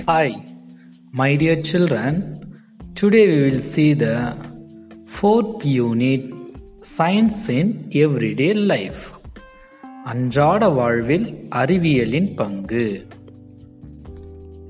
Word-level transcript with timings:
Hi, 0.00 0.42
my 1.12 1.36
dear 1.36 1.60
children. 1.60 2.14
Today 2.94 3.26
we 3.26 3.50
will 3.50 3.60
see 3.60 3.92
the 3.92 4.34
fourth 5.06 5.66
unit 5.66 6.22
Science 6.80 7.48
in 7.48 7.90
Everyday 7.94 8.54
Life. 8.54 9.02
அன்றாட 10.04 10.68
வாழ்வில் 10.68 11.26
அறிவியலின் 11.48 12.34
பங்கு 12.34 12.86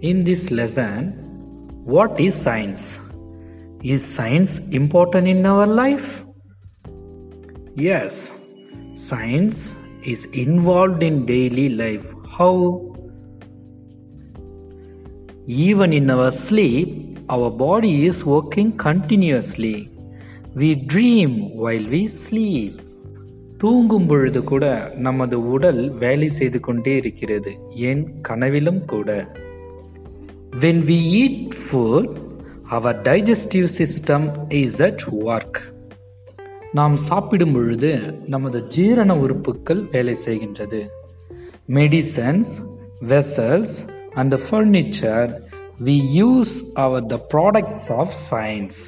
In 0.01 0.25
this 0.25 0.43
lesson, 0.51 0.99
what 1.95 2.21
is 2.27 2.35
science? 2.47 2.85
Is 3.83 4.03
science 4.17 4.59
important 4.81 5.29
in 5.35 5.47
our 5.47 5.69
life? 5.83 6.25
Yes, 7.77 8.35
science 8.95 9.75
is 10.03 10.25
involved 10.47 11.03
in 11.03 11.27
daily 11.35 11.69
life. 11.85 12.09
How? 12.39 12.53
Even 15.60 15.92
in 15.92 16.10
our 16.10 16.36
sleep 16.46 16.92
our 17.30 17.50
body 17.58 17.92
is 18.02 18.22
working 18.26 18.70
continuously. 18.84 19.76
We 20.56 20.70
dream 20.94 21.36
while 21.56 21.86
we 21.88 22.02
sleep 22.18 22.80
தூங்கும் 23.58 24.08
பொழுது 24.08 24.40
கூட 24.44 24.66
நமது 24.98 25.38
உடல் 25.48 25.82
வேலை 25.98 26.30
செய்து 26.30 26.60
கொண்டே 26.60 26.96
இருக்கிறது 26.96 27.52
ஏன் 27.82 28.02
கனவிலும் 28.22 28.82
கூட 28.86 29.10
when 30.60 30.82
we 30.82 30.98
eat 31.22 31.54
food 31.62 32.10
our 32.70 33.00
digestive 33.02 33.68
system 33.78 34.28
is 34.54 34.82
at 34.82 35.06
work 35.28 35.62
நாம் 36.72 36.98
சாப்பிடும் 37.08 37.54
பொழுது 37.54 37.94
நமது 38.28 38.62
ஜீரண 38.68 39.16
உறுப்புகள் 39.18 39.82
வேலை 39.92 40.16
செய்கின்றது 40.26 40.82
medicines 41.70 42.52
vessels 43.08 43.78
and 44.14 44.34
furniture 44.34 45.42
we 45.86 46.02
use 46.16 46.72
our 46.74 47.06
the 47.06 47.28
products 47.34 47.92
of 47.92 48.14
science 48.32 48.80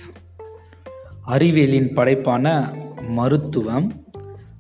அறிவியலின் 1.28 1.94
படைப்பான 1.94 2.74
மருத்துவம் 3.08 4.06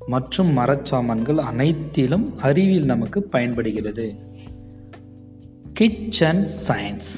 மற்றும் 0.07 0.57
மரச்சாமான்கள் 0.57 1.37
அனைத்திலும் 1.37 2.37
அறிவியல் 2.37 2.83
நமக்கு 2.83 3.23
பயன்படுகிறது. 3.23 4.15
Kitchen 5.73 6.47
science 6.67 7.11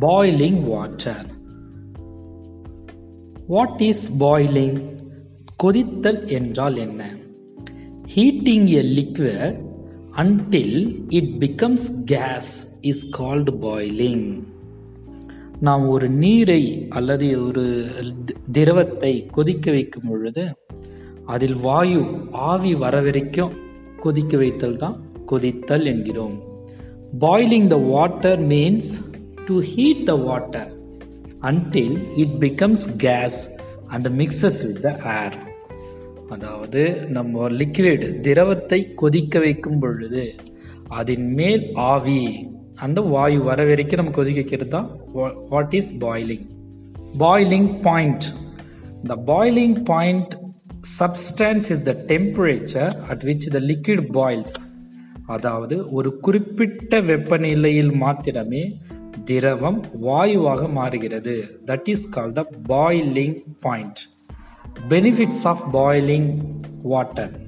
boiling 0.00 0.60
water 0.60 1.26
what 3.46 3.80
is 3.80 4.12
boiling 4.12 4.82
கொதித்தல் 5.62 6.28
என்றால் 6.28 6.76
என்ன? 6.76 7.16
Heating 8.14 8.66
a 8.66 8.82
liquid 8.82 9.65
until 10.16 11.06
it 11.08 11.30
becomes 11.38 12.04
gas 12.04 12.78
is 12.80 13.08
called 13.08 13.52
boiling 13.52 14.42
நாம் 15.60 15.88
ஒரு 15.88 16.08
நீரை 16.08 16.86
அல்லது 16.88 17.46
ஒரு 17.46 17.86
திரவத்தை 18.52 19.26
கொதிக்க 19.26 19.70
வைக்கும் 19.70 20.08
பொழுது 20.08 20.56
அதில் 21.24 21.54
வாயு 21.54 22.04
ஆவி 22.30 22.74
வர 22.74 23.00
வரைக்கும் 23.00 23.52
கொதிக்க 24.00 24.36
வைத்தல் 24.36 24.76
தான் 24.76 25.00
கொதித்தல் 25.26 25.84
என்கிறோம். 25.84 26.42
Boiling 27.20 27.66
the 27.66 27.76
water 27.76 28.46
means 28.46 28.90
to 29.44 29.60
heat 29.60 30.04
the 30.04 30.14
water 30.14 30.72
until 31.40 31.98
it 32.16 32.36
becomes 32.40 32.96
gas 32.96 33.50
and 33.86 34.06
mixes 34.06 34.66
with 34.66 34.80
the 34.80 34.96
air 35.04 35.55
அதாவது 36.28 37.06
நம்ம 37.08 37.48
லிக்விட் 37.48 38.20
திரவத்தை 38.20 38.94
கொதிக்க 38.94 39.38
வைக்கும் 39.38 39.78
பொழுது 39.78 40.34
அதன் 40.88 41.32
மேல் 41.32 41.70
ஆவி 41.74 42.48
அந்த 42.74 43.00
வாயு 43.00 43.38
வர 43.42 43.64
வரைக்கும் 43.64 43.98
நம்ம 43.98 44.10
கொதிக்க 44.10 44.40
வைக்கிறது 44.40 44.70
தான் 44.70 44.88
what 45.48 45.74
is 45.74 45.94
boiling 45.94 46.46
boiling 47.18 47.80
point 47.80 48.24
the 49.06 49.16
boiling 49.26 49.84
point 49.84 50.34
substance 50.98 51.68
is 51.68 51.82
the 51.82 51.96
temperature 52.06 52.94
at 53.08 53.22
which 53.22 53.48
the 53.50 53.58
liquid 53.58 54.04
boils 54.12 54.56
அதாவது 55.26 55.92
ஒரு 55.92 56.20
குறிப்பிட்ட 56.20 57.00
வெப்பநிலையில் 57.00 57.92
மாத்திரமே 57.92 58.76
திரவம் 59.24 59.84
வாயுவாக 60.00 60.68
மாறுகிறது. 60.68 61.44
That 61.66 61.88
is 61.88 62.08
call 62.08 62.32
the 62.32 62.46
boiling 62.68 63.38
point 63.60 63.98
benefits 64.88 65.44
of 65.44 65.76
boiling 65.76 66.34
water 66.82 67.44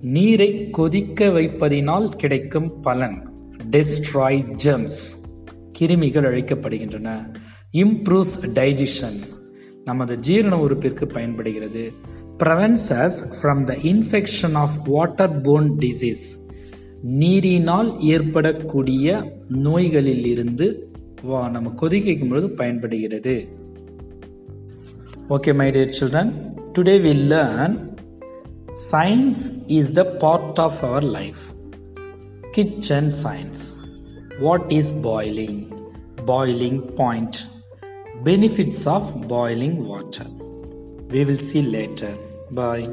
நீரை 0.00 0.70
கொதிக்க 0.70 1.26
வைப்பதினால் 1.26 2.08
கிடைக்கும் 2.08 2.80
பலன். 2.80 3.32
டெஸ்ட்ராய் 3.70 4.54
ஜெம்ஸ் 4.64 5.18
கிருமிகள் 5.78 6.22
அழிக்கப்படுகின்றன. 6.22 7.34
இம்ப்ரூவ்ஸ் 7.72 8.42
டைஜஷன் 8.42 9.18
நமது 9.84 10.18
ஜீரண 10.18 10.56
உறுப்பிற்கு 10.56 11.04
பயன்படுகிறது. 11.04 11.92
Prevents 12.38 13.12
from 13.30 13.64
the 13.64 13.76
infection 13.82 14.52
of 14.52 14.88
water 14.88 15.40
borne 15.40 15.76
disease 15.76 16.48
நீரினால் 17.06 17.98
ஏற்படக்கூடிய 17.98 19.36
நோய்களில் 19.48 20.26
இருந்து 20.26 20.92
வா- 21.26 21.50
நம்ம 21.50 21.70
கொதிக்கும் 21.70 22.28
பொழுது 22.28 22.50
பயன்படுகிறது. 22.50 23.59
Okay, 25.30 25.52
my 25.52 25.70
dear 25.70 25.88
children, 25.92 26.72
today 26.74 26.98
we 27.00 27.12
learn 27.12 27.96
science 28.90 29.48
is 29.68 29.92
the 29.92 30.04
part 30.18 30.58
of 30.58 30.82
our 30.82 31.00
life. 31.00 31.52
Kitchen 32.52 33.12
science. 33.12 33.76
What 34.40 34.72
is 34.72 34.92
boiling? 34.92 35.92
Boiling 36.26 36.82
point. 36.96 37.44
Benefits 38.24 38.88
of 38.88 39.28
boiling 39.28 39.86
water. 39.86 40.26
We 41.10 41.24
will 41.24 41.38
see 41.38 41.62
later. 41.62 42.12
Bye. 42.50 42.88